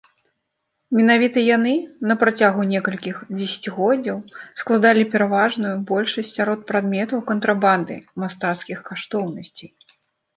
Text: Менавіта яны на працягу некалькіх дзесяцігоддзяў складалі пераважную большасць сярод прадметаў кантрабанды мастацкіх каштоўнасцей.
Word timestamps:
Менавіта 0.99 1.41
яны 1.57 1.73
на 2.11 2.15
працягу 2.21 2.61
некалькіх 2.69 3.19
дзесяцігоддзяў 3.37 4.17
складалі 4.61 5.03
пераважную 5.13 5.73
большасць 5.91 6.33
сярод 6.39 6.65
прадметаў 6.73 7.23
кантрабанды 7.29 7.99
мастацкіх 8.25 8.79
каштоўнасцей. 8.89 9.69